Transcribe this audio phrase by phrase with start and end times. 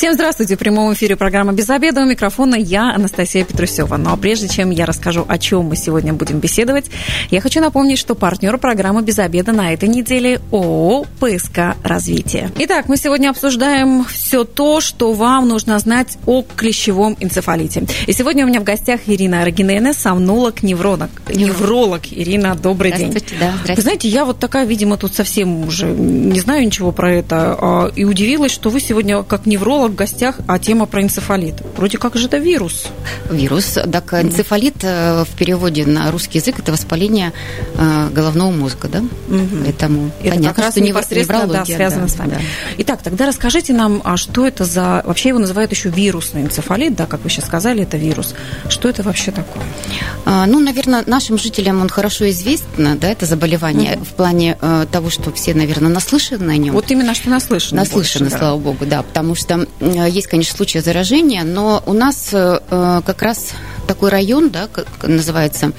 [0.00, 0.56] Всем здравствуйте.
[0.56, 2.00] В прямом эфире программа «Без обеда».
[2.00, 3.98] У микрофона я, Анастасия Петрусева.
[3.98, 6.86] Ну а прежде чем я расскажу, о чем мы сегодня будем беседовать,
[7.30, 12.50] я хочу напомнить, что партнер программы «Без обеда» на этой неделе ООО «ПСК Развитие».
[12.60, 17.84] Итак, мы сегодня обсуждаем все то, что вам нужно знать о клещевом энцефалите.
[18.06, 21.10] И сегодня у меня в гостях Ирина Аргинене, сомнолог, невролог.
[21.28, 22.10] Невролог.
[22.10, 23.38] Ирина, добрый здравствуйте, день.
[23.38, 23.74] Да, здравствуйте.
[23.74, 27.92] Вы знаете, я вот такая, видимо, тут совсем уже не знаю ничего про это, а,
[27.94, 31.56] и удивилась, что вы сегодня как невролог в гостях, а тема про энцефалит.
[31.76, 32.86] Вроде как же это вирус.
[33.30, 33.78] Вирус.
[33.90, 37.32] Так, энцефалит э, в переводе на русский язык это воспаление
[37.74, 38.98] э, головного мозга, да?
[38.98, 39.64] Угу.
[39.64, 42.30] Поэтому это понятно, как раз что непосредственно да, связано да, с вами.
[42.30, 42.40] Да.
[42.78, 45.02] Итак, тогда расскажите нам, а что это за...
[45.04, 48.34] Вообще его называют еще вирусный энцефалит, да, как вы сейчас сказали, это вирус.
[48.68, 49.62] Что это вообще такое?
[50.24, 54.04] А, ну, наверное, нашим жителям он хорошо известно, да, это заболевание угу.
[54.04, 56.74] в плане э, того, что все, наверное, наслышаны о нем.
[56.74, 57.80] Вот именно что наслышаны.
[57.80, 62.60] Наслышаны, больше, слава богу, да, потому что есть, конечно, случаи заражения, но у нас э,
[63.04, 63.52] как раз
[63.90, 65.72] такой район, да, как называется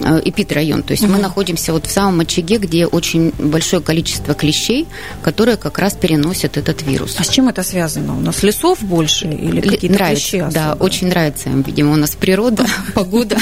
[0.00, 0.82] э, эпидрайон.
[0.82, 1.12] То есть угу.
[1.12, 4.88] мы находимся вот в самом очаге, где очень большое количество клещей,
[5.22, 7.16] которые как раз переносят этот вирус.
[7.18, 8.16] А с чем это связано?
[8.16, 10.54] У нас лесов больше или какие-то нравится, клещи особо?
[10.54, 13.36] Да, очень нравится им, видимо, у нас природа, погода.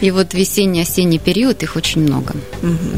[0.00, 2.34] И вот весенний-осенний период их очень много.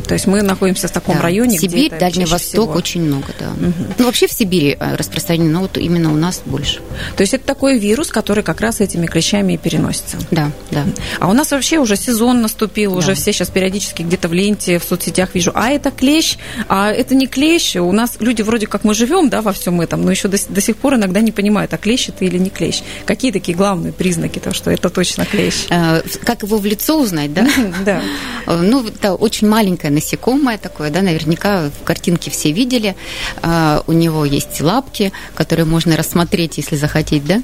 [0.07, 3.53] То есть мы находимся в таком районе, Сибирь, Дальний Восток очень много, да.
[3.99, 6.81] Ну, вообще в Сибири э, распространено, но вот именно у нас больше.
[7.17, 10.19] То есть это такой вирус, который как раз этими клещами и переносится?
[10.37, 10.85] Да, да.
[11.19, 12.99] А у нас вообще уже сезон наступил, да.
[12.99, 16.37] уже все сейчас периодически где-то в ленте, в соцсетях вижу, а это клещ,
[16.69, 17.77] а это не клещ.
[17.77, 20.61] У нас люди вроде как мы живем, да, во всем этом, но еще до, до
[20.61, 22.83] сих пор иногда не понимают, а клещ это или не клещ.
[23.07, 25.67] Какие такие главные признаки того, что это точно клещ?
[25.71, 27.49] А, как его в лицо узнать, да?
[27.87, 28.03] Да.
[28.47, 32.95] Ну, это очень маленькое насекомое такое, да, наверняка в картинке все видели.
[33.43, 37.43] А, у него есть лапки, которые можно рассмотреть, если захотеть, да.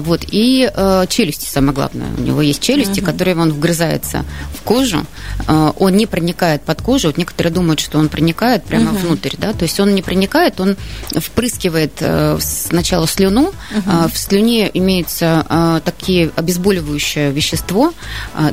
[0.00, 0.70] Вот, и
[1.08, 3.04] челюсти, самое главное, у него есть челюсти, uh-huh.
[3.04, 4.24] которые он вгрызается
[4.54, 5.06] в кожу,
[5.46, 7.08] он не проникает под кожу.
[7.08, 9.06] Вот некоторые думают, что он проникает прямо uh-huh.
[9.06, 10.76] внутрь, да, то есть он не проникает, он
[11.16, 14.12] впрыскивает э, сначала слюну, uh-huh.
[14.12, 17.92] в слюне имеется такие обезболивающее вещество,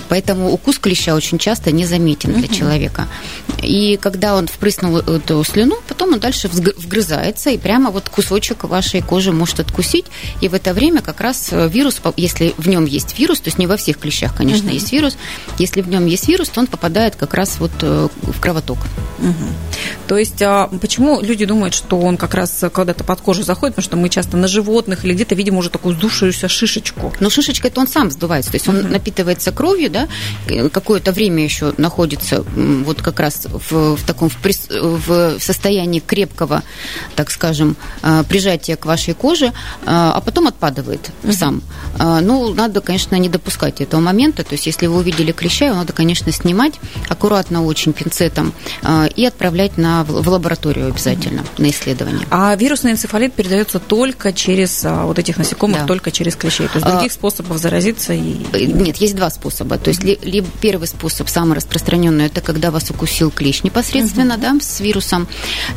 [0.10, 2.56] поэтому укус клеща очень часто незаметен для uh-huh.
[2.56, 3.08] человека.
[3.62, 9.02] И когда он впрыснул эту слюну, потом он дальше вгрызается, и прямо вот кусочек вашей
[9.02, 10.06] кожи может откусить,
[10.42, 13.68] и в это время как раз вирус, если в нем есть вирус, то есть не
[13.68, 14.74] во всех клещах, конечно, uh-huh.
[14.74, 15.18] есть вирус.
[15.60, 18.80] Если в нем есть вирус, то он попадает как раз вот э, в кровоток.
[19.20, 19.54] Uh-huh.
[20.08, 23.90] То есть а почему люди думают, что он как раз когда-то под кожу заходит, потому
[23.90, 27.14] что мы часто на животных или где-то видим уже такую сдувшуюся шишечку.
[27.20, 28.92] Но шишечка это он сам сдувается, то есть он uh-huh.
[28.92, 30.08] напитывается кровью, да,
[30.70, 34.40] какое-то время еще находится вот как раз в, в таком в,
[34.70, 36.64] в состоянии крепкого,
[37.16, 39.54] так скажем, э, прижатия к вашей коже,
[39.86, 41.34] а потом отпадывает uh-huh.
[41.34, 41.64] сам.
[41.98, 44.44] Ну, надо, конечно, не допускать этого момента.
[44.44, 46.74] То есть, если вы увидели клеща, его надо, конечно, снимать
[47.10, 51.62] аккуратно очень пинцетом э, и отправлять на, в лабораторию обязательно mm-hmm.
[51.62, 52.28] на исследование.
[52.30, 55.86] А вирусный энцефалит передается только через а, вот этих насекомых, да.
[55.86, 56.68] только через клещей.
[56.68, 58.38] То есть других а, способов заразиться и...
[58.54, 59.78] Э, нет, есть два способа.
[59.78, 60.26] То есть mm-hmm.
[60.26, 64.60] либо первый способ, самый распространенный, это когда вас укусил клещ непосредственно, mm-hmm.
[64.60, 65.28] да, с вирусом.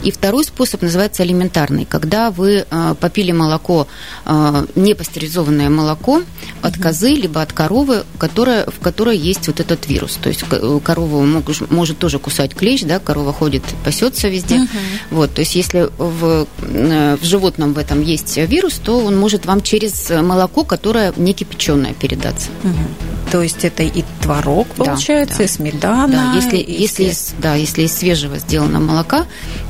[0.03, 3.87] И второй способ называется элементарный, когда вы э, попили молоко,
[4.25, 6.23] э, непастеризованное молоко
[6.63, 10.19] от козы, либо от коровы, которая, в которой есть вот этот вирус.
[10.21, 10.45] То есть
[10.85, 13.63] корову мог, может тоже кусать клещ, да, корова ходит,
[14.09, 14.57] пасется везде.
[14.57, 14.69] Угу.
[15.11, 19.47] Вот, то есть если в, э, в животном в этом есть вирус, то он может
[19.47, 22.49] вам через молоко, которое не кипяченое, передаться.
[22.65, 23.18] Угу.
[23.31, 25.45] То есть это и творог, получается, да, да.
[25.45, 26.09] и сметана.
[26.09, 29.27] Да, если, и если, из, да, если из свежего сделано молока,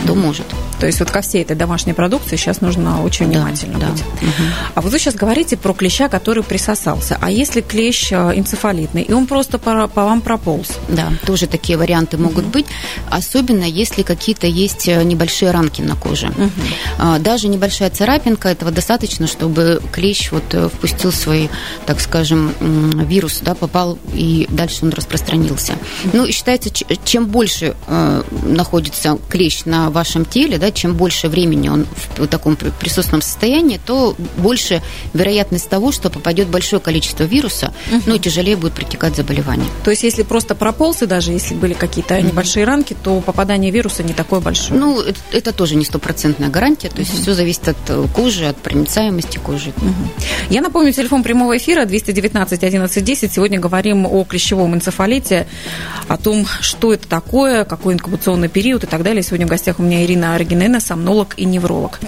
[0.07, 0.47] то может.
[0.81, 3.99] То есть вот ко всей этой домашней продукции сейчас нужно очень внимательно да, быть.
[3.99, 4.27] Да.
[4.27, 4.49] Угу.
[4.77, 7.19] А вот вы сейчас говорите про клеща, который присосался.
[7.21, 10.69] А если клещ э, энцефалитный, и он просто по, по вам прополз?
[10.89, 12.53] Да, тоже такие варианты могут угу.
[12.53, 12.67] быть.
[13.11, 16.29] Особенно если какие-то есть э, небольшие ранки на коже.
[16.29, 17.19] Угу.
[17.21, 21.51] Даже небольшая царапинка, этого достаточно, чтобы клещ вот э, впустил свой,
[21.87, 25.75] так скажем, вирус да, попал, и дальше он распространился.
[26.13, 26.71] Ну, считается,
[27.05, 31.87] чем больше э, находится клещ на вашем теле, да, да, чем больше времени он
[32.17, 34.83] в таком присутственном состоянии, то больше
[35.15, 38.03] вероятность того, что попадет большое количество вируса, угу.
[38.07, 39.69] ну и тяжелее будет протекать заболевание.
[39.85, 42.27] То есть, если просто прополз, и даже если были какие-то угу.
[42.27, 44.79] небольшие ранки, то попадание вируса не такое большое?
[44.79, 47.23] Ну, это, это тоже не стопроцентная гарантия, то есть угу.
[47.23, 49.71] все зависит от э, кожи, от проницаемости кожи.
[49.71, 50.51] Угу.
[50.51, 53.38] Я напомню, телефон прямого эфира 219 11 10.
[53.39, 55.47] Сегодня говорим о клещевом энцефалите,
[56.09, 59.23] о том, что это такое, какой инкубационный период и так далее.
[59.23, 62.01] Сегодня в гостях у меня Ирина Аргинена, сомнолог и невролог.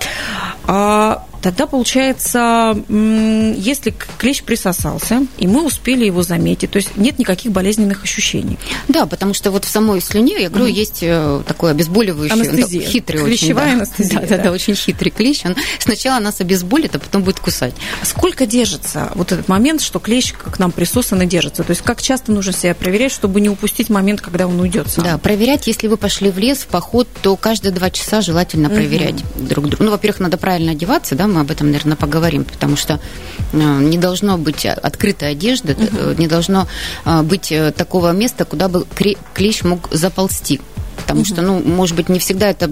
[0.67, 7.53] А Тогда получается, если клещ присосался, и мы успели его заметить, то есть нет никаких
[7.53, 8.59] болезненных ощущений.
[8.89, 10.75] Да, потому что вот в самой слюне, я говорю, угу.
[10.75, 12.83] есть э, такой обезболивающий, Анестезия.
[12.83, 13.79] хитрый Клещевая очень.
[13.79, 13.83] Да.
[13.83, 14.21] анестезия.
[14.21, 15.47] Да, да, да, очень хитрый клещ.
[15.47, 17.75] Он сначала нас обезболит, а потом будет кусать.
[18.03, 21.65] Сколько держится вот этот момент, что клещ к нам присосан и держится?
[21.65, 25.05] То есть как часто нужно себя проверять, чтобы не упустить момент, когда он уйдет сам?
[25.05, 29.23] Да, проверять, если вы пошли в лес, в поход, то каждые два часа желательно проверять
[29.37, 29.47] угу.
[29.47, 29.85] друг друга.
[29.85, 33.00] Ну, во-первых, надо правильно одеваться, да, мы об этом, наверное, поговорим, потому что
[33.53, 36.21] э, не должно быть открытой одежды, угу.
[36.21, 36.67] не должно
[37.05, 38.85] э, быть такого места, куда бы
[39.35, 40.61] клещ мог заползти
[41.00, 42.70] потому что, ну, может быть, не всегда это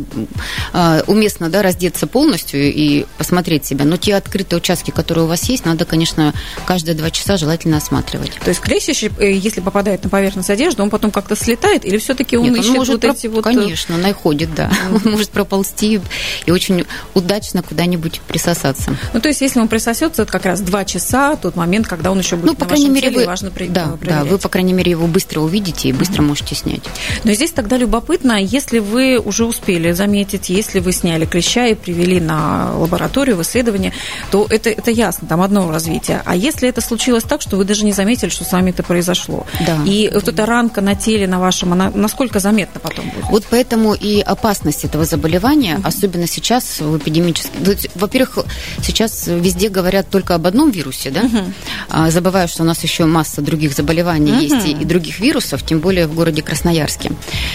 [0.72, 3.84] э, уместно, да, раздеться полностью и посмотреть себя.
[3.84, 6.34] Но те открытые участки, которые у вас есть, надо, конечно,
[6.66, 8.32] каждые два часа желательно осматривать.
[8.44, 12.44] То есть клещ, если попадает на поверхность одежды, он потом как-то слетает, или все-таки он
[12.44, 13.16] Нет, ищет он может вот проп...
[13.16, 13.44] эти вот...
[13.44, 14.70] Конечно, находит, да.
[14.92, 16.00] Он может проползти
[16.46, 16.84] и очень
[17.14, 18.96] удачно куда-нибудь присосаться.
[19.12, 22.18] Ну, то есть, если он присосется, это как раз два часа, тот момент, когда он
[22.18, 23.26] еще будет ну, по крайней мере, вы...
[23.26, 26.82] важно да, да, вы, по крайней мере, его быстро увидите и быстро можете снять.
[27.24, 31.74] Но здесь тогда любопытно, любопытно, если вы уже успели заметить, если вы сняли клеща и
[31.74, 33.92] привели на лабораторию в исследование,
[34.30, 36.22] то это, это ясно, там одно развитие.
[36.24, 39.46] А если это случилось так, что вы даже не заметили, что с вами это произошло,
[39.66, 39.78] да.
[39.86, 43.24] и вот эта ранка на теле на вашем, она насколько заметна потом будет?
[43.30, 45.88] Вот поэтому и опасность этого заболевания, uh-huh.
[45.88, 47.62] особенно сейчас в эпидемическом...
[47.94, 48.38] Во-первых,
[48.82, 52.10] сейчас везде говорят только об одном вирусе, да, uh-huh.
[52.10, 54.42] забывая, что у нас еще масса других заболеваний uh-huh.
[54.42, 57.12] есть и, и других вирусов, тем более в городе Красноярске,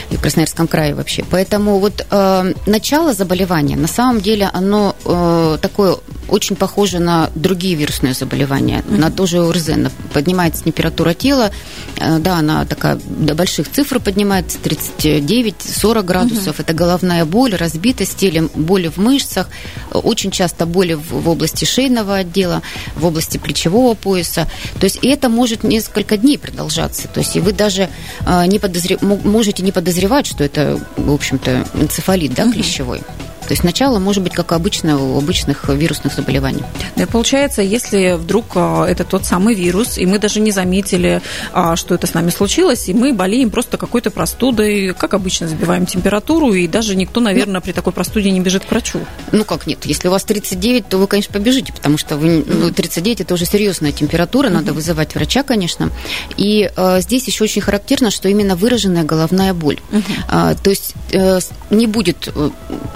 [0.09, 1.23] в Красноярском Красноярском крае вообще.
[1.29, 5.95] Поэтому вот э, начало заболевания, на самом деле, оно э, такое
[6.29, 8.99] очень похоже на другие вирусные заболевания, mm-hmm.
[8.99, 9.69] на тоже ОРЗ.
[10.13, 11.51] Поднимается температура тела,
[11.97, 16.59] э, да, она такая до больших цифр поднимается, 39-40 градусов.
[16.59, 16.61] Mm-hmm.
[16.61, 19.47] Это головная боль, разбитость теле, боли в мышцах,
[19.91, 22.61] очень часто боли в, в области шейного отдела,
[22.95, 24.49] в области плечевого пояса.
[24.79, 27.07] То есть и это может несколько дней продолжаться.
[27.07, 27.89] То есть и вы даже
[28.25, 29.01] э, не подозрев...
[29.01, 33.01] можете не подозревать, что это, в общем-то, энцефалит, да, клещевой.
[33.43, 36.63] То есть начало может быть, как обычно, у обычных вирусных заболеваний.
[36.95, 41.75] Да, получается, если вдруг а, это тот самый вирус, и мы даже не заметили, а,
[41.75, 46.53] что это с нами случилось, и мы болеем просто какой-то простудой, как обычно, забиваем температуру,
[46.53, 48.99] и даже никто, наверное, при такой простуде не бежит к врачу.
[49.31, 49.85] Ну как нет?
[49.85, 53.45] Если у вас 39, то вы, конечно, побежите, потому что вы, ну, 39 это уже
[53.45, 54.75] серьезная температура, надо mm-hmm.
[54.75, 55.91] вызывать врача, конечно.
[56.37, 59.79] И э, здесь еще очень характерно, что именно выраженная головная боль.
[59.91, 60.51] Mm-hmm.
[60.51, 62.49] Э, то есть э, не будет, э,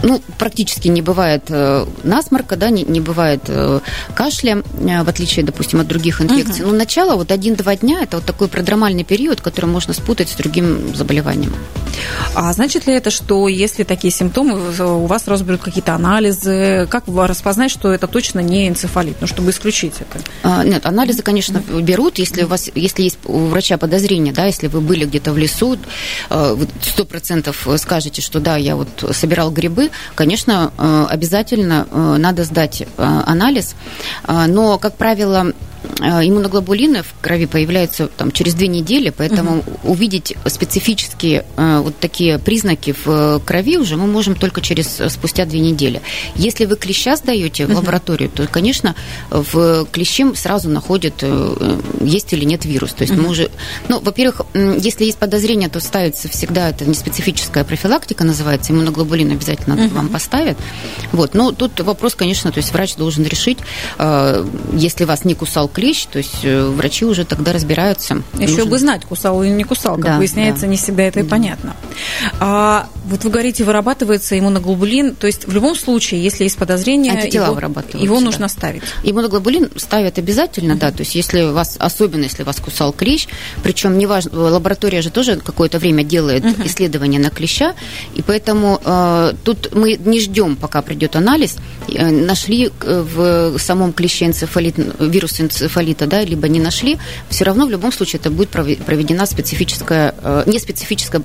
[0.03, 3.79] ну, практически не бывает э, насморка, да, не, не бывает э,
[4.15, 6.63] кашля, э, в отличие, допустим, от других инфекций.
[6.63, 6.71] Угу.
[6.71, 10.95] Но начало, вот один-два дня, это вот такой продромальный период, который можно спутать с другим
[10.95, 11.53] заболеванием.
[12.35, 17.05] А значит ли это, что если такие симптомы, у вас сразу берут какие-то анализы, как
[17.07, 20.23] распознать, что это точно не энцефалит, ну, чтобы исключить это?
[20.43, 24.67] А, нет, анализы, конечно, берут, если у вас, если есть у врача подозрение, да, если
[24.67, 25.77] вы были где-то в лесу,
[26.29, 30.26] сто процентов скажете, что да, я вот собирал грибы, конечно,
[30.77, 33.75] э, обязательно э, надо сдать э, анализ,
[34.27, 35.53] но, как правило,
[35.99, 39.91] иммуноглобулины в крови появляются там, через две недели, поэтому угу.
[39.91, 45.45] увидеть специфические э, вот такие признаки в э, крови уже мы можем только через спустя
[45.45, 46.01] две недели.
[46.35, 48.95] Если вы клеща сдаете в лабораторию, то, конечно,
[49.29, 51.23] в клеще сразу находят,
[52.01, 52.93] есть или нет вирус.
[52.93, 53.23] То есть угу.
[53.23, 53.49] мы уже,
[53.87, 59.75] ну, во-первых, если есть подозрение, то ставится всегда, это не специфическая профилактика называется, иммуноглобулин обязательно
[59.85, 59.95] угу.
[59.95, 60.57] вам поставят.
[61.11, 63.59] Вот, но тут вопрос, конечно, то есть врач должен решить,
[64.73, 68.21] если вас не кусал клещ, то есть э, врачи уже тогда разбираются.
[68.33, 68.65] Еще нужно...
[68.65, 70.67] бы знать, кусал или не кусал, как да, выясняется, да.
[70.67, 71.75] не всегда это и понятно.
[72.39, 77.45] А, вот вы говорите, вырабатывается иммуноглобулин, то есть в любом случае, если есть подозрение, Антитела
[77.45, 78.25] его, вырабатываются, его да.
[78.25, 78.83] нужно ставить.
[79.03, 80.79] Иммуноглобулин ставят обязательно, mm-hmm.
[80.79, 83.27] да, то есть если вас, особенно если вас кусал клещ,
[83.63, 86.67] причем неважно, лаборатория же тоже какое-то время делает mm-hmm.
[86.67, 87.75] исследования на клеща,
[88.13, 93.93] и поэтому э, тут мы не ждем, пока придет анализ, э, нашли э, в самом
[93.93, 96.97] клеще энцефалит, вирус энцефалита, да, либо не нашли,
[97.29, 101.21] все равно в любом случае это будет проведена специфическая, э, не специфическая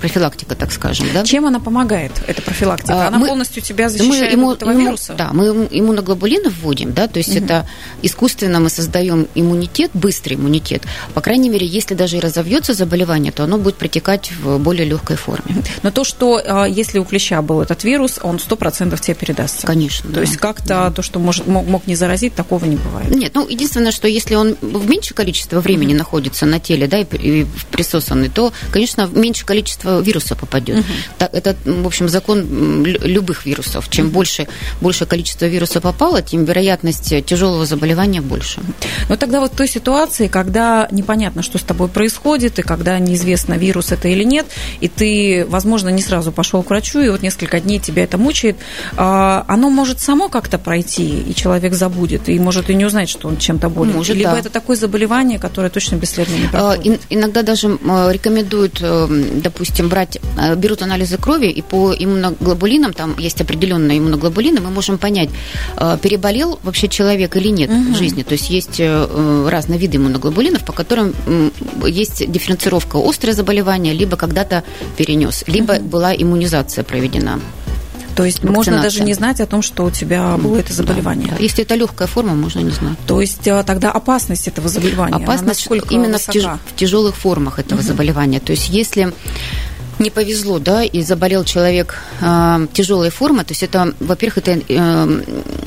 [0.00, 1.06] профилактика, так скажем.
[1.12, 1.25] Да?
[1.26, 3.04] Чем она помогает, эта профилактика?
[3.04, 5.14] А, она мы, полностью тебя защищает мы ему, от этого ему, вируса?
[5.14, 7.44] Да, мы иммуноглобулины вводим, да, то есть угу.
[7.44, 7.68] это
[8.02, 10.82] искусственно мы создаем иммунитет, быстрый иммунитет.
[11.14, 15.16] По крайней мере, если даже и разовьется заболевание, то оно будет протекать в более легкой
[15.16, 15.62] форме.
[15.82, 19.66] Но то, что а, если у клеща был этот вирус, он 100% тебе передастся.
[19.66, 20.08] Конечно.
[20.08, 20.20] То да.
[20.20, 20.90] есть как-то да.
[20.90, 23.10] то, что может, мог, мог не заразить, такого не бывает.
[23.10, 25.98] Нет, ну единственное, что если он в меньшее количество времени mm-hmm.
[25.98, 30.78] находится на теле, да, и, и присосанный, то, конечно, в меньшее количество вируса попадет.
[30.78, 31.15] Mm-hmm.
[31.18, 33.88] Это, в общем, закон любых вирусов.
[33.90, 34.46] Чем больше,
[34.80, 38.60] большее количество вируса попало, тем вероятность тяжелого заболевания больше.
[39.08, 43.54] Но тогда вот в той ситуации, когда непонятно, что с тобой происходит, и когда неизвестно,
[43.54, 44.46] вирус это или нет,
[44.80, 48.56] и ты, возможно, не сразу пошел к врачу, и вот несколько дней тебя это мучает,
[48.96, 53.28] а, оно может само как-то пройти, и человек забудет, и может и не узнать, что
[53.28, 53.94] он чем-то болен.
[53.94, 54.38] Может, Либо да.
[54.40, 57.00] это такое заболевание, которое точно бесследно не а, проходит.
[57.10, 59.06] Иногда даже рекомендуют, э,
[59.42, 64.98] допустим, брать, э, берут анализы крови, и по иммуноглобулинам, там есть определенные иммуноглобулины, мы можем
[64.98, 65.30] понять,
[65.76, 67.94] э, переболел вообще человек или нет угу.
[67.94, 68.22] в жизни.
[68.22, 71.14] То есть есть разные виды иммуноглобулинов, по которым
[71.86, 74.62] есть дифференцировка острое заболевание, либо когда-то
[74.96, 75.84] перенес, либо угу.
[75.84, 77.40] была иммунизация проведена.
[78.16, 81.28] То есть можно даже не знать о том, что у тебя было это заболевание.
[81.28, 81.42] Да, да.
[81.42, 82.96] Если это легкая форма, можно не знать.
[83.06, 85.14] То есть тогда опасность этого заболевания?
[85.16, 87.86] Опасность именно в, тяж, в тяжелых формах этого угу.
[87.86, 88.40] заболевания.
[88.40, 89.12] То есть если
[89.98, 95.22] не повезло, да, и заболел человек э, тяжелой формы, то есть это, во-первых, это э,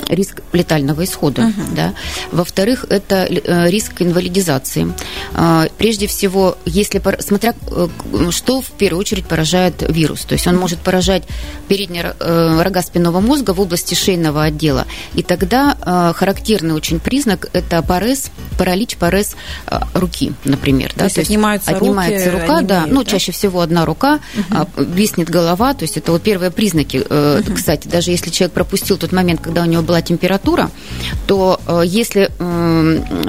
[0.10, 1.75] риск летального исхода, uh-huh.
[1.75, 1.94] да,
[2.32, 4.94] во-вторых, это э, риск инвалидизации.
[5.36, 7.88] Э, прежде всего, если смотря э,
[8.32, 11.24] что в первую очередь поражает вирус, то есть он может поражать
[11.68, 18.32] передние рога спинного мозга в области шейного отдела, и тогда характерный очень признак это парез,
[18.58, 19.36] паралич, парез
[19.94, 23.10] руки, например, да, то есть, то есть отнимаются, отнимается руки, рука, да, ну да?
[23.10, 24.68] чаще всего одна рука угу.
[24.78, 26.98] виснет голова, то есть это вот первые признаки.
[26.98, 27.56] Угу.
[27.56, 30.70] Кстати, даже если человек пропустил тот момент, когда у него была температура,
[31.27, 32.29] то э, если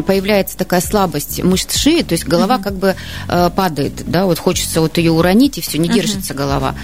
[0.06, 2.64] появляется такая слабость мышц шеи, то есть голова угу.
[2.64, 2.96] как бы
[3.28, 6.38] э, падает, да, вот хочется вот ее уронить, и все, не держится угу.
[6.38, 6.74] голова.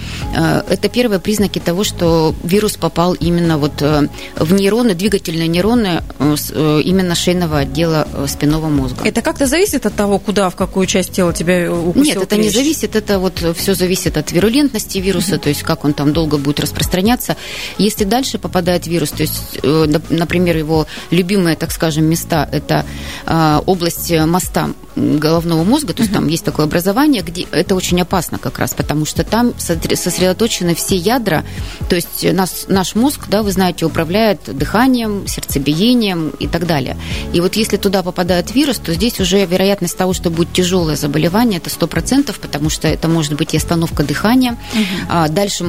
[0.68, 7.58] Это первые признаки того, что вирус попал именно вот в нейроны, двигательные нейроны именно шейного
[7.58, 9.04] отдела спинного мозга.
[9.04, 12.46] Это как-то зависит от того, куда, в какую часть тела тебя укусил Нет, это клещ?
[12.46, 16.38] не зависит, это вот все зависит от вирулентности вируса, то есть как он там долго
[16.38, 17.36] будет распространяться.
[17.78, 22.84] Если дальше попадает вирус, то есть, э, например, его любимые, так скажем, места– это
[23.26, 28.38] а, область моста головного мозга, то есть там есть такое образование, где это очень опасно
[28.38, 31.44] как раз, потому что там сосредоточены все ядра,
[31.88, 36.96] то есть нас, наш мозг, да, вы знаете, управляет дыханием, сердцебиением и так далее.
[37.32, 41.58] И вот если туда попадает вирус, то здесь уже вероятность того, что будет тяжелое заболевание,
[41.58, 44.56] это 100%, потому что это может быть и остановка дыхания.
[44.72, 45.32] Угу.
[45.32, 45.64] Дальше,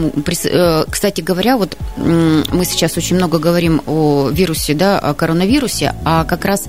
[0.46, 6.24] э, кстати говоря, вот мы сейчас очень много говорим о вирусе, да, о коронавирусе, а
[6.24, 6.66] как раз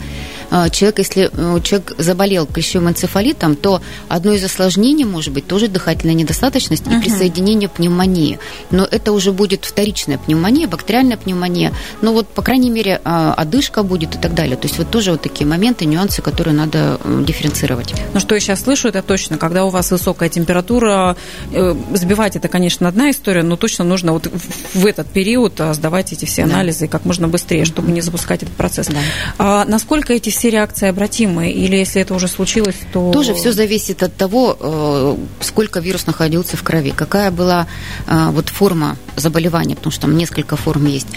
[0.71, 6.15] человек, если э, человек заболел клещевым энцефалитом, то одно из осложнений может быть тоже дыхательная
[6.15, 8.39] недостаточность и присоединение пневмонии.
[8.71, 11.73] Но это уже будет вторичная пневмония, бактериальная пневмония.
[12.01, 14.57] Но вот, по крайней мере, а, одышка будет и так далее.
[14.57, 17.95] То есть вот тоже вот такие моменты, нюансы, которые надо э, дифференцировать.
[18.15, 21.17] Ну, что я сейчас слышу, это точно, когда у вас высокая температура,
[21.53, 24.31] э, сбивать это, конечно, одна история, но точно нужно вот
[24.75, 26.93] в этот период сдавать эти все анализы да.
[26.93, 28.87] как можно быстрее, чтобы не запускать этот процесс.
[28.87, 28.99] Да.
[29.39, 31.51] А насколько эти все реакции обратимы?
[31.51, 33.11] Или если это уже случилось, то...
[33.11, 37.67] Тоже все зависит от того, э, сколько вирус находился в крови, какая была
[38.07, 41.09] э, вот форма заболевания, потому что там несколько форм есть.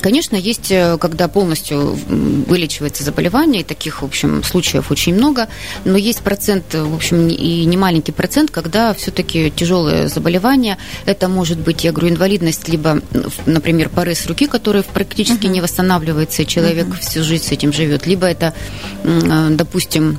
[0.00, 1.96] Конечно, есть, э, когда полностью
[2.48, 5.48] вылечивается заболевание, и таких, в общем, случаев очень много,
[5.84, 11.58] но есть процент, в общем, и не маленький процент, когда все-таки тяжелое заболевание, это может
[11.58, 13.00] быть, я говорю, инвалидность, либо,
[13.46, 15.50] например, порез руки, который практически uh-huh.
[15.50, 17.00] не восстанавливается, и человек uh-huh.
[17.00, 18.52] всю жизнь с этим живет, либо это
[19.50, 20.18] допустим,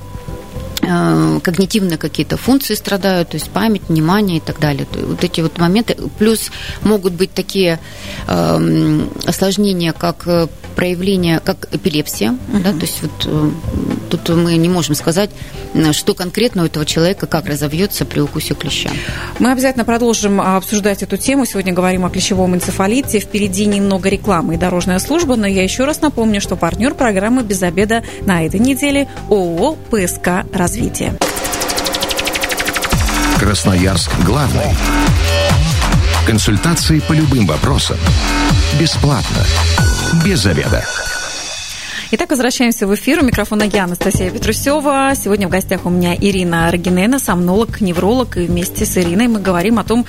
[0.82, 4.88] э, когнитивные какие-то функции страдают, то есть память, внимание и так далее.
[4.94, 5.98] Вот эти вот моменты.
[6.20, 6.52] Плюс
[6.84, 7.80] могут быть такие
[8.28, 12.32] э, осложнения, как э, проявление, как эпилепсия.
[12.32, 12.64] Uh-huh.
[12.64, 13.52] Да, то есть вот э,
[14.18, 15.30] тут мы не можем сказать,
[15.92, 18.90] что конкретно у этого человека, как разовьется при укусе клеща.
[19.40, 21.46] Мы обязательно продолжим обсуждать эту тему.
[21.46, 23.20] Сегодня говорим о клещевом энцефалите.
[23.20, 27.62] Впереди немного рекламы и дорожная служба, но я еще раз напомню, что партнер программы «Без
[27.64, 31.18] обеда» на этой неделе ООО «ПСК Развитие».
[33.40, 34.76] Красноярск главный.
[36.26, 37.98] Консультации по любым вопросам.
[38.80, 39.46] Бесплатно.
[40.26, 40.84] Без заведа.
[42.18, 43.20] Итак, возвращаемся в эфир.
[43.20, 45.12] У микрофона я, Анастасия Петрусева.
[45.22, 48.38] Сегодня в гостях у меня Ирина Рогинена, сомнолог, невролог.
[48.38, 50.06] И вместе с Ириной мы говорим о том,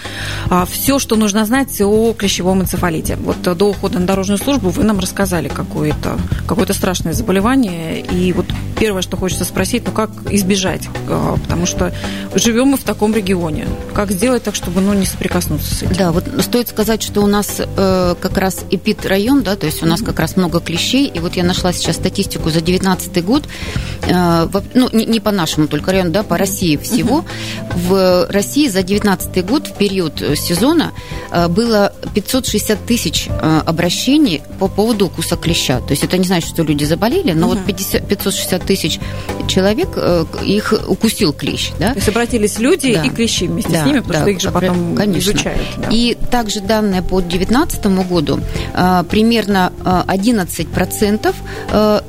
[0.49, 3.17] а, все, что нужно знать о клещевом энцефалите.
[3.17, 8.03] Вот до ухода на дорожную службу вы нам рассказали какое-то какое страшное заболевание.
[8.03, 8.47] И вот
[8.79, 10.89] первое, что хочется спросить, ну как избежать?
[11.09, 11.93] А, потому что
[12.35, 13.67] живем мы в таком регионе.
[13.95, 15.95] Как сделать так, чтобы ну, не соприкоснуться с этим?
[15.97, 19.87] Да, вот стоит сказать, что у нас э, как раз эпид-район, да, то есть у
[19.87, 21.07] нас как раз много клещей.
[21.07, 23.45] И вот я нашла сейчас статистику за 2019 год,
[24.03, 27.25] э, ну, не, не по нашему только району, да, по России всего.
[27.75, 30.93] В России за 2019 год в период сезона
[31.31, 35.81] э, было 560 тысяч э, обращений по поводу укуса клеща.
[35.81, 39.01] То есть это не значит, что люди заболели, но вот 50, 560 тысяч
[39.49, 39.97] человек
[40.45, 41.71] их укусил клещ.
[41.79, 41.91] Да?
[41.91, 43.03] То есть обратились люди да.
[43.05, 45.31] и клещи вместе да, с ними, потому да, что их же потом конечно.
[45.31, 45.63] изучают.
[45.77, 45.89] Да.
[45.91, 48.41] И также данные по 2019 году
[49.09, 51.35] примерно 11%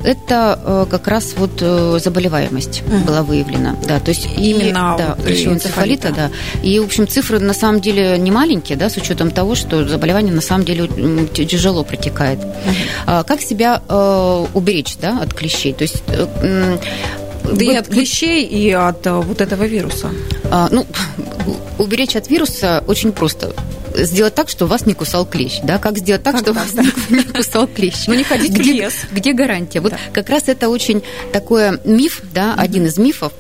[0.04, 1.60] это как раз вот
[2.02, 2.98] заболеваемость угу.
[3.06, 3.76] была выявлена.
[3.88, 6.32] Да, то есть именно и, да, вот энцефалита, да.
[6.64, 10.34] И, в общем, цифры на самом деле не маленькие, да, с учетом того, что заболевание
[10.34, 10.88] на самом деле
[11.34, 12.40] тяжело протекает.
[12.40, 13.24] Угу.
[13.28, 15.74] Как себя э, уберечь, да, от клещей?
[15.74, 20.10] То есть э, да и от клещей, и от э, вот этого вируса.
[20.52, 20.86] А, ну,
[21.78, 23.54] уберечь от вируса очень просто
[23.96, 25.78] сделать так, что вас не кусал клещ, да?
[25.80, 26.74] Как сделать так, как что вас
[27.10, 27.96] не кусал клещ?
[28.08, 28.94] Ну, не ходить где, в лес.
[29.12, 29.80] Где гарантия?
[29.80, 33.34] Вот как раз это очень такой миф, да, один из мифов,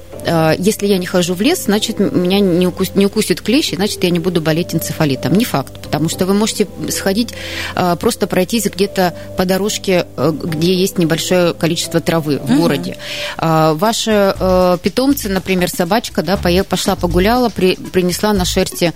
[0.57, 4.09] если я не хожу в лес, значит, меня не, укус, не укусит клещ, значит, я
[4.09, 5.33] не буду болеть энцефалитом.
[5.33, 7.33] Не факт, потому что вы можете сходить,
[7.75, 12.61] э, просто пройтись где-то по дорожке, э, где есть небольшое количество травы в угу.
[12.61, 12.97] городе.
[13.37, 14.35] Ваши
[14.83, 18.93] питомцы, например, собачка, да, пошла погуляла, при, принесла на шерсти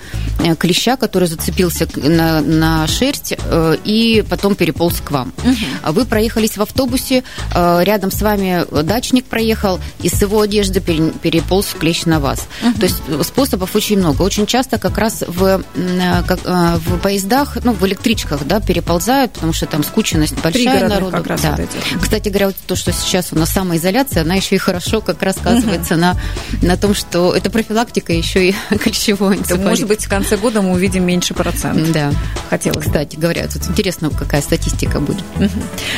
[0.60, 3.36] клеща, который зацепился на, на шерсть
[3.86, 5.34] и потом переполз к вам.
[5.44, 5.94] Угу.
[5.94, 7.24] Вы проехались в автобусе,
[7.54, 10.80] рядом с вами дачник проехал, и с его одежды
[11.22, 12.48] переполз в клещ на вас.
[12.64, 12.80] Угу.
[12.80, 14.22] То есть способов очень много.
[14.22, 19.34] Очень часто как раз в, э, как, э, в поездах, ну, в электричках, да, переползают,
[19.34, 21.12] потому что там скученность большая народу.
[21.18, 21.52] Как раз да.
[21.52, 22.00] вот эти.
[22.02, 25.36] Кстати говоря, вот то, что сейчас у нас самоизоляция, она еще и хорошо как раз
[25.36, 26.02] сказывается угу.
[26.02, 26.18] на,
[26.62, 29.66] на том, что это профилактика еще и клещевой энцефалит.
[29.66, 31.92] Может быть, в конце года мы увидим меньше процент.
[31.92, 32.12] Да.
[32.50, 32.86] Хотелось.
[32.86, 35.24] Кстати говоря, тут интересно, какая статистика будет.
[35.38, 35.50] Угу.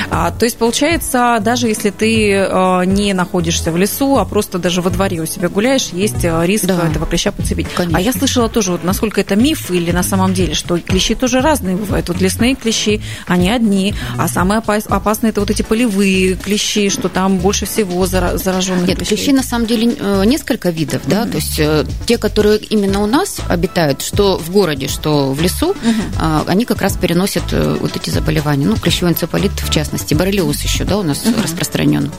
[0.09, 4.81] А, то есть, получается, даже если ты э, не находишься в лесу, а просто даже
[4.81, 6.87] во дворе дворе у себя гуляешь, есть э, риск да.
[6.87, 7.67] этого клеща подцепить.
[7.75, 7.97] Конечно.
[7.97, 11.41] А я слышала тоже, вот насколько это миф или на самом деле, что клещи тоже
[11.41, 12.07] разные бывают.
[12.07, 17.37] Вот лесные клещи, они одни, а самые опасные это вот эти полевые клещи, что там
[17.37, 19.17] больше всего зараженных Нет, клещей.
[19.17, 21.31] клещи на самом деле э, несколько видов, да, mm-hmm.
[21.31, 25.73] то есть э, те, которые именно у нас обитают, что в городе, что в лесу,
[25.73, 26.45] mm-hmm.
[26.47, 28.65] они как раз переносят вот эти заболевания.
[28.65, 31.43] Ну, клещевой энцефалит в частности, боррелиоз еще, да, у нас mm-hmm.
[31.43, 32.11] распространен.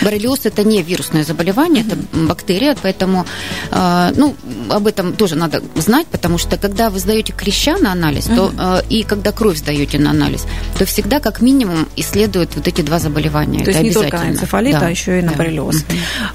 [0.00, 2.24] Боррелиоз это не вирусное заболевание, mm-hmm.
[2.24, 3.26] это бактерия, поэтому,
[3.70, 4.34] э, ну,
[4.70, 8.36] об этом тоже надо знать, потому что когда вы сдаете клеща на анализ, угу.
[8.36, 10.46] то э, и когда кровь сдаете на анализ,
[10.78, 13.64] то всегда как минимум исследуют вот эти два заболевания.
[13.64, 14.86] То есть не только энцефалит, да.
[14.86, 15.42] а еще и на да.
[15.42, 15.72] Угу.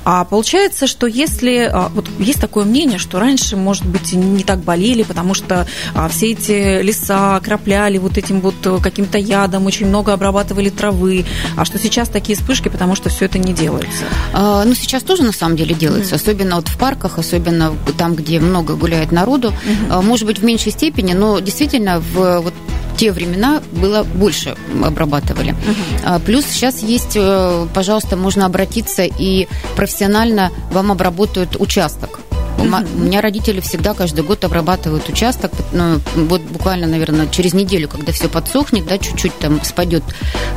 [0.06, 4.60] А получается, что если а, вот есть такое мнение, что раньше, может быть, не так
[4.60, 9.88] болели, потому что а, все эти леса окропляли вот этим вот э, каким-то ядом, очень
[9.88, 14.04] много обрабатывали травы, а что сейчас такие вспышки, потому что все это не делается.
[14.34, 16.22] А, ну сейчас тоже на самом деле делается делается, mm-hmm.
[16.22, 19.52] особенно вот в парках, особенно там, где много гуляет народу.
[19.52, 20.02] Mm-hmm.
[20.02, 22.54] Может быть, в меньшей степени, но действительно в вот
[22.98, 25.54] те времена было больше обрабатывали.
[25.54, 26.20] Uh-huh.
[26.26, 32.17] Плюс сейчас есть, э, пожалуйста, можно обратиться и профессионально вам обработают участок.
[32.58, 35.52] У меня родители всегда каждый год обрабатывают участок.
[35.72, 40.04] Ну, вот буквально, наверное, через неделю, когда все подсохнет, да, чуть-чуть там спадет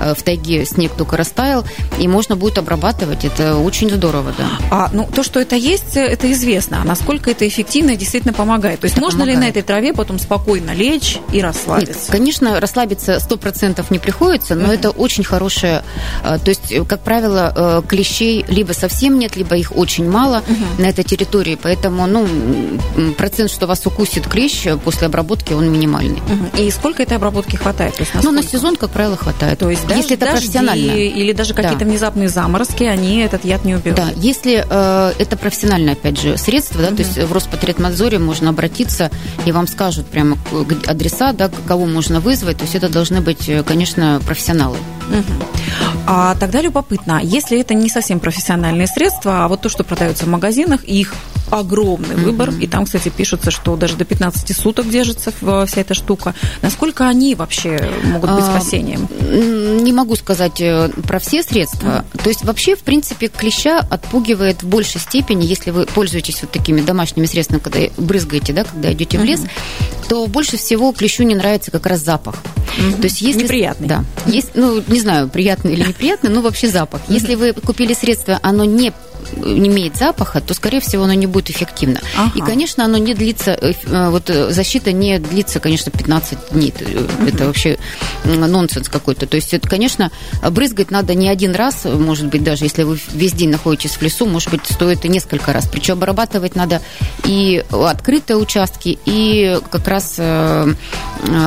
[0.01, 1.65] э, в тайге, снег только растаял,
[1.99, 3.25] и можно будет обрабатывать.
[3.25, 4.49] Это очень здорово, да.
[4.71, 6.81] А, ну, то, что это есть, это известно.
[6.83, 8.81] А насколько это эффективно и действительно помогает?
[8.81, 9.39] То есть это можно помогает.
[9.39, 11.93] ли на этой траве потом спокойно лечь и расслабиться?
[11.93, 15.85] Нет, конечно, расслабиться 100% не приходится, но это очень хорошее...
[16.25, 20.43] Э, то есть, как правило, э, клещей либо совсем нет, либо их очень мало
[20.79, 26.19] на этой территории, поэтому Поэтому, ну, процент, что вас укусит клещ после обработки, он минимальный.
[26.19, 26.63] Угу.
[26.63, 27.95] И сколько этой обработки хватает?
[27.95, 29.59] То есть, ну, на сезон, как правило, хватает.
[29.59, 30.93] То есть, если это профессионально.
[30.93, 31.85] Или даже какие-то да.
[31.85, 33.97] внезапные заморозки, они этот яд не убивают.
[33.97, 36.97] Да, если э, это профессиональное, опять же, средство, да, угу.
[36.97, 39.11] то есть в Роспотребнадзоре можно обратиться,
[39.45, 40.39] и вам скажут прямо
[40.87, 42.59] адреса, да, кого можно вызвать.
[42.59, 44.77] То есть это должны быть, э, конечно, профессионалы.
[45.09, 45.45] Угу.
[46.07, 50.29] А тогда любопытно, если это не совсем профессиональные средства, а вот то, что продается в
[50.29, 51.15] магазинах, их
[51.51, 52.25] огромный mm-hmm.
[52.25, 52.51] выбор.
[52.61, 56.35] И там, кстати, пишется, что даже до 15 суток держится вся эта штука.
[56.63, 59.09] Насколько они вообще могут быть а, спасением?
[59.85, 62.05] Не могу сказать э, про все средства.
[62.13, 62.23] Mm-hmm.
[62.23, 66.81] То есть вообще, в принципе, клеща отпугивает в большей степени, если вы пользуетесь вот такими
[66.81, 69.21] домашними средствами, когда брызгаете, да, когда идете mm-hmm.
[69.21, 69.41] в лес,
[70.09, 72.37] то больше всего клещу не нравится как раз запах.
[72.79, 72.97] Mm-hmm.
[73.01, 73.89] То есть если неприятный.
[73.89, 74.05] Да.
[74.27, 77.01] Есть, ну не знаю, приятный или неприятный, но вообще запах.
[77.09, 78.93] Если вы купили средство, оно не
[79.37, 82.01] имеет запаха, то, скорее всего, оно не будет эффективно.
[82.17, 82.33] Ага.
[82.35, 86.73] И, конечно, оно не длится, э, э, вот э, защита не длится, конечно, 15 дней.
[86.81, 87.29] Угу.
[87.29, 87.79] Это вообще
[88.25, 89.27] нонсенс какой-то.
[89.27, 90.11] То есть, это, конечно,
[90.51, 94.27] брызгать надо не один раз, может быть, даже если вы весь день находитесь в лесу,
[94.27, 95.69] может быть, стоит и несколько раз.
[95.71, 96.81] Причем обрабатывать надо
[97.25, 100.21] и открытые участки, и как раз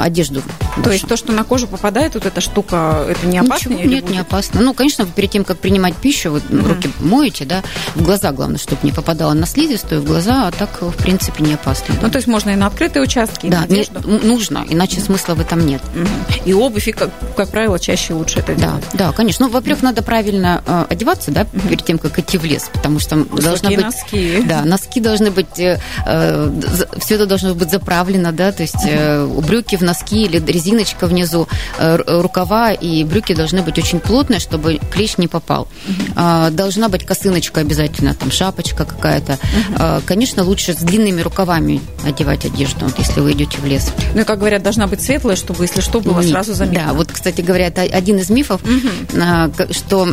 [0.02, 0.42] одежду.
[0.82, 3.70] То есть то, что на кожу попадает, вот эта штука, это не опасно?
[3.70, 4.10] Ничего, нет, будет?
[4.10, 4.62] не опасно.
[4.62, 6.68] Ну, конечно, перед тем, как принимать пищу, вы угу.
[6.68, 7.64] руки моете, да,
[7.96, 11.54] в глаза, главное, чтобы не попадало на слизистую в глаза, а так, в принципе, не
[11.54, 11.94] опасно.
[11.96, 12.02] Да.
[12.04, 15.42] Ну, то есть можно и на открытые участки, да, и на нужно, иначе смысла в
[15.42, 15.82] этом нет.
[15.96, 16.08] Угу.
[16.46, 18.84] И обувь, и, как, как правило, чаще лучше это да, делать.
[18.94, 19.46] Да, конечно.
[19.46, 21.68] Ну, во-первых, надо правильно э, одеваться, да, угу.
[21.68, 23.82] перед тем, как идти в лес, потому что Высокие должна быть...
[23.82, 24.44] носки.
[24.46, 25.60] Да, носки должны быть...
[25.60, 26.52] Э, э,
[27.00, 31.48] все это должно быть заправлено, да, то есть э, брюки в носки или резиночка внизу,
[31.78, 35.68] э, рукава и брюки должны быть очень плотные, чтобы клещ не попал.
[35.88, 36.52] Угу.
[36.52, 39.34] Должна быть косыночка обязательно, там шапочка какая-то.
[39.34, 40.04] Угу.
[40.06, 43.92] Конечно, лучше с длинными рукавами одевать одежду, вот, если вы идете в лес.
[44.14, 46.32] Ну и, как говорят, должна быть светлая, чтобы, если что, было Нет.
[46.32, 46.88] сразу заметно.
[46.88, 49.74] Да, вот, кстати говоря, это один из мифов, угу.
[49.74, 50.08] что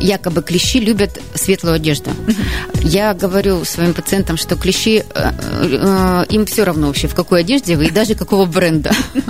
[0.00, 2.10] якобы клещи любят светлую одежду.
[2.10, 2.88] Угу.
[2.88, 7.76] Я говорю своим пациентам, что клещи, э, э, им все равно вообще, в какой одежде
[7.76, 8.92] вы и даже какого бренда.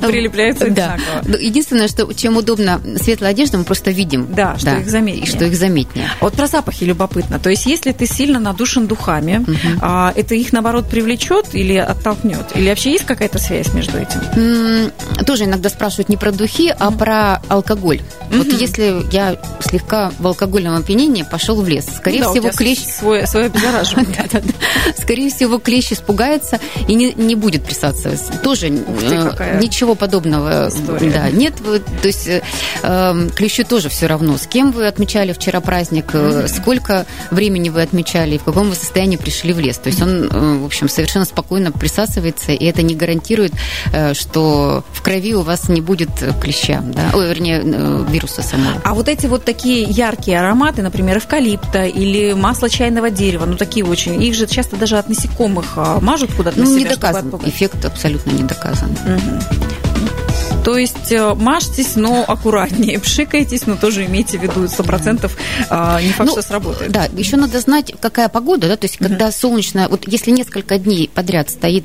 [0.00, 0.96] прилепляются да.
[1.24, 4.32] Ну, единственное, что чем удобно светлая одежда, мы просто видим.
[4.32, 5.26] Да, что их заметнее.
[5.26, 6.10] Что их заметнее.
[6.20, 7.38] Вот про запахи любопытно.
[7.38, 9.44] То есть, если ты сильно надушен духами,
[9.80, 12.46] а, это их, наоборот, привлечет или оттолкнет?
[12.54, 14.92] Или вообще есть какая-то связь между этим?
[15.24, 18.00] Тоже иногда спрашивают не про духи, а про алкоголь.
[18.30, 22.78] Вот если я слегка в алкогольном опьянении пошел в лес, скорее ну всего, клещ...
[22.78, 24.28] Свой, обеззараживание.
[24.96, 28.32] Скорее всего, клещ испугается и не, не будет присасываться.
[28.42, 28.70] Тоже
[29.40, 30.68] э, ничего подобного.
[30.68, 31.10] История.
[31.10, 32.42] Да, нет, то есть э,
[32.82, 34.36] эм, клещу тоже все равно.
[34.36, 36.48] С кем вы отмечали вчера праздник, mm-hmm.
[36.48, 39.78] сколько времени вы отмечали, в каком вы состоянии пришли в лес.
[39.78, 43.52] То есть он, э, в общем, совершенно спокойно присасывается, и это не гарантирует,
[43.92, 47.62] э, что в крови у вас не будет клеща, да, Ой, вернее,
[48.08, 48.80] вируса самого.
[48.84, 53.84] А вот эти вот такие яркие ароматы, например, эвкалипта или масло чайного дерева, ну такие
[53.84, 57.40] очень, их же часто даже от насекомых а, мажут куда-то ну, на себя, не доказан.
[57.44, 58.90] Эффект абсолютно не доказан.
[58.90, 59.29] Угу.
[60.64, 65.30] То есть э, мажьтесь, но аккуратнее, пшикайтесь, но тоже имейте в виду 100%
[65.70, 66.92] а, не факт, ну, что сработает.
[66.92, 70.76] Да, еще надо знать, какая погода, да, то есть когда mm солнечно, вот если несколько
[70.78, 71.84] дней подряд стоит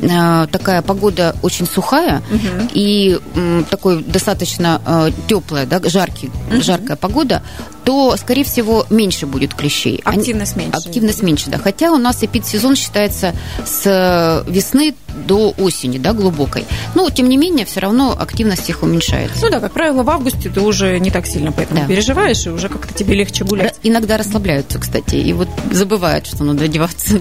[0.00, 6.62] э, такая погода очень сухая mm и э, такой достаточно э, теплая, да, жаркий, mm
[6.62, 7.42] жаркая погода,
[7.84, 10.00] то, скорее всего, меньше будет клещей.
[10.04, 10.76] Активность меньше.
[10.76, 11.58] Активность меньше, да.
[11.58, 14.94] Хотя у нас эпидсезон считается с весны
[15.26, 16.64] до осени, да, глубокой.
[16.94, 19.44] Но, тем не менее, все равно активность их уменьшается.
[19.44, 21.86] Ну да, как правило, в августе ты уже не так сильно поэтому да.
[21.86, 23.76] переживаешь, и уже как-то тебе легче гулять.
[23.82, 27.20] Иногда расслабляются, кстати, и вот забывают, что надо одеваться.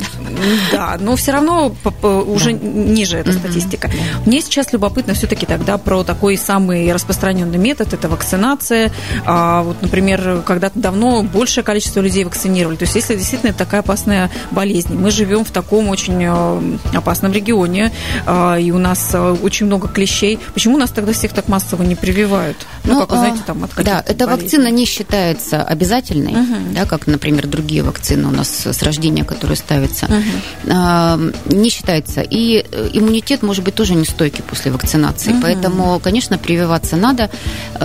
[0.71, 2.67] Да, но все равно уже да.
[2.67, 3.91] ниже эта статистика.
[4.26, 8.91] Мне сейчас любопытно все-таки тогда про такой самый распространенный метод, это вакцинация.
[9.26, 12.75] А, вот, например, когда-то давно большее количество людей вакцинировали.
[12.75, 17.31] То есть, если действительно это такая опасная болезнь, мы живем в таком очень э, опасном
[17.31, 17.91] регионе,
[18.25, 21.95] э, и у нас э, очень много клещей, почему нас тогда всех так массово не
[21.95, 22.57] прививают?
[22.83, 24.43] Ну, ну как вы знаете, там от Да, эта болезней.
[24.43, 26.55] вакцина не считается обязательной, угу.
[26.73, 30.05] да, как, например, другие вакцины у нас с рождения, которые ставятся.
[30.05, 31.55] Угу.
[31.55, 32.21] Не считается.
[32.21, 35.31] И иммунитет может быть тоже нестойкий после вакцинации.
[35.31, 35.41] Угу.
[35.41, 37.29] Поэтому, конечно, прививаться надо.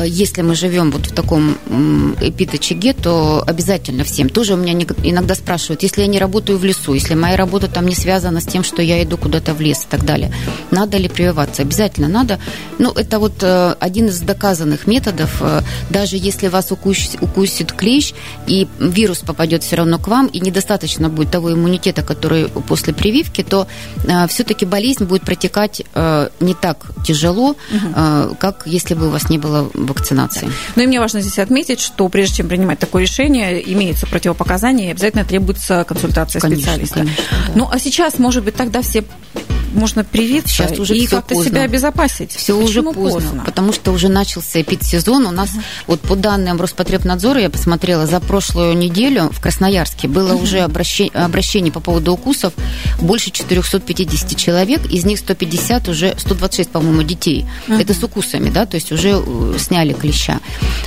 [0.05, 1.57] Если мы живем вот в таком
[2.21, 4.29] эпидемии очаге, то обязательно всем.
[4.29, 7.87] Тоже у меня иногда спрашивают, если я не работаю в лесу, если моя работа там
[7.87, 10.33] не связана с тем, что я иду куда-то в лес и так далее,
[10.71, 11.63] надо ли прививаться?
[11.63, 12.39] Обязательно надо.
[12.79, 15.39] Ну, это вот э, один из доказанных методов.
[15.41, 18.13] Э, даже если вас укусит, укусит клещ,
[18.47, 23.43] и вирус попадет все равно к вам, и недостаточно будет того иммунитета, который после прививки,
[23.43, 23.67] то
[24.05, 25.83] э, все-таки болезнь будет протекать
[26.41, 28.37] не так тяжело, угу.
[28.39, 30.47] как если бы у вас не было вакцинации.
[30.47, 30.53] Да.
[30.77, 34.91] Ну и мне важно здесь отметить, что прежде чем принимать такое решение, имеются противопоказания, и
[34.91, 36.99] обязательно требуется консультация конечно, специалиста.
[37.01, 37.53] Конечно, да.
[37.55, 39.05] Ну, а сейчас, может быть, тогда все
[39.75, 41.51] можно привиться Сейчас уже и как-то поздно.
[41.51, 42.33] себя обезопасить.
[42.33, 45.27] Все Почему уже поздно, потому что уже начался эпидсезон.
[45.27, 45.51] У нас,
[45.87, 51.71] вот по данным Роспотребнадзора, я посмотрела, за прошлую неделю в Красноярске было уже обращение, обращений
[51.71, 52.53] по поводу укусов
[53.01, 57.47] больше 450 человек, из них 150 уже, 126, по-моему, детей.
[57.69, 60.41] Это с укусами, да, то есть уже э, сняли клеща.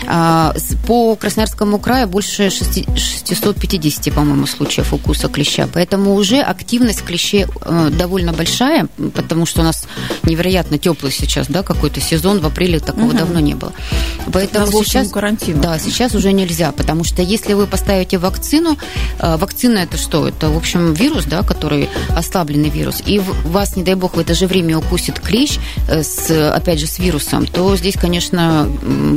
[0.07, 0.53] А,
[0.87, 5.67] По Красноярскому краю больше 6 650, по-моему, случаев укуса клеща.
[5.73, 8.70] Поэтому уже активность клещей э, довольно большая,
[9.13, 9.85] потому что у нас
[10.23, 12.39] невероятно теплый сейчас, да, какой-то сезон.
[12.39, 13.73] В апреле такого давно не было.
[14.31, 15.03] Поэтому сейчас...
[15.03, 15.61] всему карантину.
[15.61, 18.77] Да, сейчас уже нельзя, потому что если вы поставите вакцину,
[19.19, 20.27] э, вакцина это что?
[20.27, 24.33] Это, в общем, вирус, да, который ослабленный вирус, и вас, не дай бог, в это
[24.33, 25.57] же время укусит клещ,
[25.87, 28.69] э, с, опять же, с вирусом, то здесь, конечно,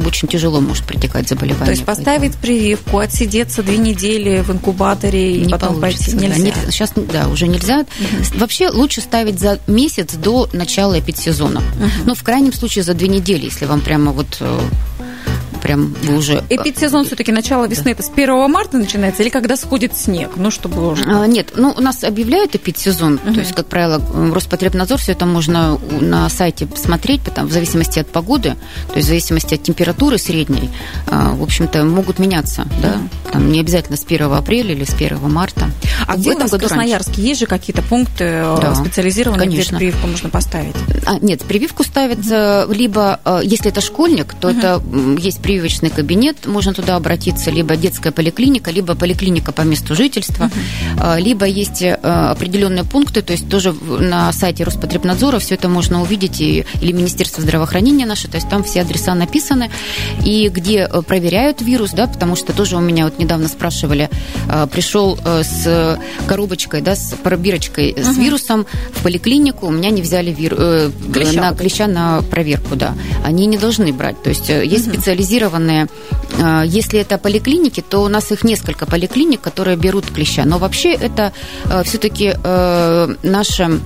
[0.07, 1.67] очень тяжело может протекать заболевание.
[1.67, 6.13] То есть поставить прививку, отсидеться две недели в инкубаторе и не потом получится.
[6.13, 6.27] пойти да.
[6.27, 6.45] нельзя.
[6.45, 7.85] Не- сейчас, да, уже нельзя.
[8.35, 11.63] Вообще лучше ставить за месяц до начала эпидсезона.
[12.07, 14.61] Ну, в крайнем случае, за две недели, если вам прямо вот э,
[15.63, 16.43] прям вы уже...
[16.49, 20.31] Эпидсезон все-таки начало весны, это с 1 марта начинается или когда сходит снег?
[20.37, 21.05] Ну, чтобы уже...
[21.05, 25.27] А, Нет, ну у нас объявляют эпидсезон, то есть, как правило, э, Роспотребнадзор все это
[25.27, 28.57] можно на сайте посмотреть, потому, в зависимости от погоды,
[28.89, 30.71] то есть в зависимости от температуры средней,
[31.07, 32.99] а, в общем-то, могут меняться, да,
[33.35, 35.71] там не обязательно с 1 апреля или с 1 марта.
[36.07, 36.75] А В где у этом нас в году раньше.
[36.77, 39.77] Красноярске есть же какие-то пункты э, Да, специализированные, где конечно.
[39.77, 40.75] эту прививку можно поставить?
[41.05, 42.19] А, нет, прививку ставят
[42.75, 44.81] либо, э, если это школьник, то это
[45.19, 50.49] есть прививочный кабинет, можно туда обратиться, либо детская поликлиника, либо поликлиника по месту жительства,
[50.99, 56.01] э, либо есть определенные пункты, то есть тоже в- на сайте Роспотребнадзора все это можно
[56.03, 59.71] увидеть, и- или Министерство здравоохранения наше, то есть там все адреса написаны,
[60.25, 64.09] и где проверяют вирус, да, потому что тоже у меня вот недавно спрашивали,
[64.49, 70.03] э, пришел э, с коробочкой, да, с пробирочкой с вирусом в поликлинику, у меня не
[70.03, 70.55] взяли вир...
[70.59, 72.95] э, Клеща на клеща на проверку, да.
[73.25, 74.23] Они не должны брать.
[74.23, 75.89] То есть есть специализированные,
[76.39, 80.45] э, если это поликлиники, то у нас их несколько поликлиник, которые берут клеща.
[80.45, 81.33] Но вообще это
[81.85, 82.35] все-таки
[83.23, 83.81] наша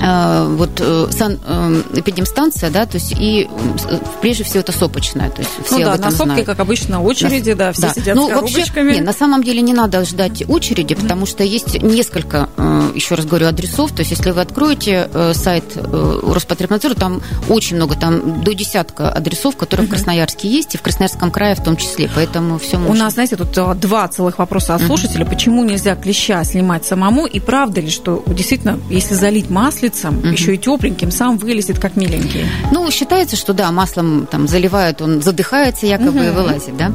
[0.00, 3.48] вот э, сан, э, эпидемстанция, да, то есть и
[3.88, 6.46] э, прежде всего это сопочная, то есть все ну да, на сопке, знают.
[6.46, 8.92] как обычно, очереди, да, все сидят ну, с вообще, коробочками.
[8.94, 13.26] не, на самом деле не надо ждать очереди, потому что есть несколько, э, еще раз
[13.26, 13.92] говорю, адресов.
[13.92, 19.10] То есть, если вы откроете э, сайт э, Роспотребнадзора, там очень много, там до десятка
[19.10, 22.10] адресов, которые в Красноярске есть, и в Красноярском крае в том числе.
[22.14, 23.04] Поэтому все У можно.
[23.04, 25.24] нас, знаете, тут два целых вопроса от слушателя.
[25.24, 27.26] Почему нельзя клеща снимать самому?
[27.26, 32.46] И правда ли, что действительно, если залить маслицем, еще и тепленьким, сам вылезет как миленький?
[32.72, 36.92] Ну, считается, что да, маслом там заливают, он задыхается якобы и вылазит, да.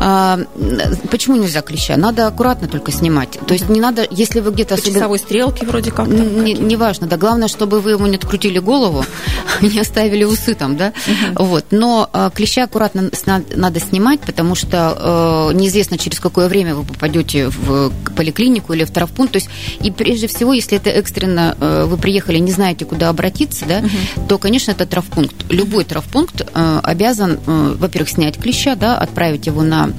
[0.00, 0.40] А,
[1.10, 1.96] почему нельзя клеща?
[1.96, 3.38] Надо аккуратно только снимать.
[3.46, 6.06] То есть не надо, если вы где-то По особенно- часовой стрелке вроде как.
[6.08, 7.16] там Не, неважно, да.
[7.16, 9.04] Главное, чтобы вы ему не открутили голову,
[9.60, 10.92] не оставили усы там, да.
[11.36, 11.66] Вот.
[11.70, 13.10] Но э, клеща аккуратно
[13.54, 18.90] надо снимать, потому что э, неизвестно, через какое время вы попадете в поликлинику или в
[18.90, 19.32] травпункт.
[19.32, 19.48] То есть,
[19.80, 23.82] и прежде всего, если это экстренно, э, вы приехали, не знаете, куда обратиться, да,
[24.28, 25.34] то, конечно, это травпункт.
[25.50, 29.90] Любой травпункт э, обязан, э, во-первых, снять клеща, да, отправить его на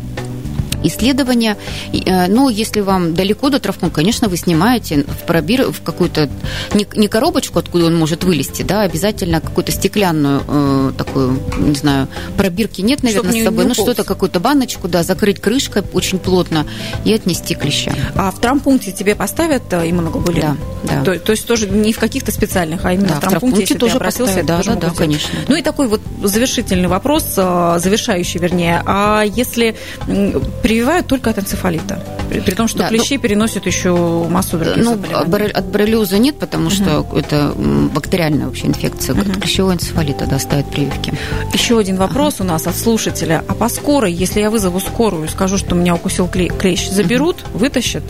[0.87, 1.57] исследования.
[1.93, 6.29] Э, Но если вам далеко до травмпункта, конечно, вы снимаете в пробир, в какую-то
[6.73, 12.07] не, не коробочку, откуда он может вылезти, да, обязательно какую-то стеклянную э, такую, не знаю,
[12.37, 13.87] пробирки нет, наверное, не- с собой, не ну уполз.
[13.89, 16.65] что-то, какую-то баночку, да, закрыть крышкой очень плотно
[17.03, 17.93] и отнести клеща.
[18.15, 20.41] А в травмпункте тебе поставят э, иммуноглобулин?
[20.41, 21.03] Да, да.
[21.03, 23.93] То, то есть тоже не в каких-то специальных, а именно Да, в травмпункте, если тоже
[23.93, 25.39] ты обратился, поставят, да, тоже да, да, конечно.
[25.47, 28.81] Ну и такой вот завершительный вопрос, завершающий, вернее.
[28.85, 29.75] А если
[30.07, 30.41] м,
[30.75, 31.99] прививают только от энцефалита?
[32.29, 33.93] При, при том, что Да, клещи переносят еще
[34.29, 35.51] массу других Ну, заболеваний.
[35.51, 39.15] от боррелиоза нет, потому что это м, бактериальная вообще инфекция.
[39.19, 41.13] От клещевой энцефалита, да, ставят прививки.
[41.53, 43.43] Еще один вопрос у нас от слушателя.
[43.47, 47.37] А по скорой, если я вызову скорую и скажу, что меня укусил кле- клещ, заберут,
[47.53, 48.03] вытащат,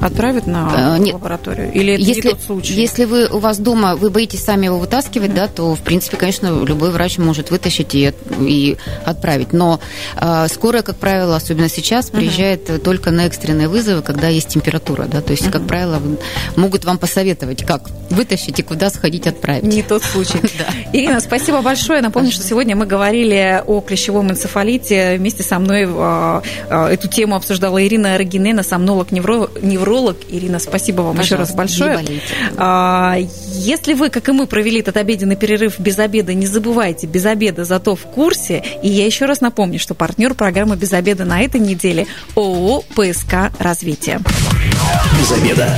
[0.00, 1.14] отправят на Э, нет.
[1.14, 1.72] лабораторию?
[1.72, 2.74] Или это если, не тот случай?
[2.74, 6.62] если вы у вас дома, вы боитесь сами его вытаскивать, да, то, в принципе, конечно,
[6.64, 9.52] любой врач может вытащить и, и отправить.
[9.52, 9.80] Но
[10.20, 15.04] э, скорая, как правило, особенно сейчас, приезжает э, только на экстренные вызовы, когда есть температура,
[15.04, 16.00] да, то есть, как правило,
[16.56, 19.64] могут вам посоветовать, как вытащить и куда сходить отправить.
[19.64, 20.38] Не тот случай.
[20.92, 22.00] Ирина, спасибо большое.
[22.02, 25.16] Напомню, что сегодня мы говорили о клещевом энцефалите.
[25.18, 30.16] Вместе со мной э, э, эту тему обсуждала Ирина Рогинена, сомнолог, невро- невролог.
[30.28, 32.00] Ирина, спасибо вам еще раз большое.
[32.56, 37.24] А, Если вы, как и мы, провели этот обеденный перерыв без обеда, не забывайте, без
[37.26, 38.62] обеда зато в курсе.
[38.82, 41.91] И я еще раз напомню, что партнер программы «Без обеда» на этой неделе
[42.34, 44.20] ООО «ПСК Развитие».
[45.18, 45.76] Без обеда.